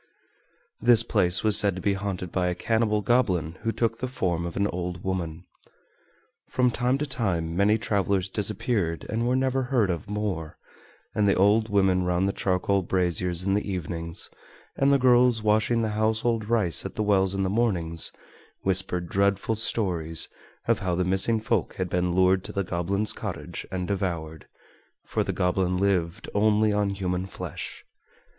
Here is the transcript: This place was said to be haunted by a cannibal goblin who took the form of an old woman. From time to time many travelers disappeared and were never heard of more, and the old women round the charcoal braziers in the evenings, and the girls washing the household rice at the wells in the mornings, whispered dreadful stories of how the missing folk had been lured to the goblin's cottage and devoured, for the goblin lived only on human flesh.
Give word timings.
This 0.81 1.03
place 1.03 1.43
was 1.43 1.59
said 1.59 1.75
to 1.75 1.81
be 1.83 1.93
haunted 1.93 2.31
by 2.31 2.47
a 2.47 2.55
cannibal 2.55 3.03
goblin 3.03 3.59
who 3.61 3.71
took 3.71 3.99
the 3.99 4.07
form 4.07 4.47
of 4.47 4.55
an 4.57 4.65
old 4.65 5.03
woman. 5.03 5.45
From 6.49 6.71
time 6.71 6.97
to 6.97 7.05
time 7.05 7.55
many 7.55 7.77
travelers 7.77 8.27
disappeared 8.27 9.05
and 9.09 9.27
were 9.27 9.35
never 9.35 9.61
heard 9.61 9.91
of 9.91 10.09
more, 10.09 10.57
and 11.13 11.29
the 11.29 11.35
old 11.35 11.69
women 11.69 12.03
round 12.03 12.27
the 12.27 12.33
charcoal 12.33 12.81
braziers 12.81 13.43
in 13.43 13.53
the 13.53 13.69
evenings, 13.71 14.31
and 14.75 14.91
the 14.91 14.97
girls 14.97 15.43
washing 15.43 15.83
the 15.83 15.89
household 15.89 16.45
rice 16.49 16.83
at 16.83 16.95
the 16.95 17.03
wells 17.03 17.35
in 17.35 17.43
the 17.43 17.47
mornings, 17.47 18.11
whispered 18.63 19.07
dreadful 19.07 19.53
stories 19.53 20.27
of 20.67 20.79
how 20.79 20.95
the 20.95 21.05
missing 21.05 21.39
folk 21.39 21.75
had 21.75 21.91
been 21.91 22.15
lured 22.15 22.43
to 22.43 22.51
the 22.51 22.63
goblin's 22.63 23.13
cottage 23.13 23.67
and 23.71 23.87
devoured, 23.87 24.47
for 25.05 25.23
the 25.23 25.31
goblin 25.31 25.77
lived 25.77 26.27
only 26.33 26.73
on 26.73 26.89
human 26.89 27.27
flesh. 27.27 27.85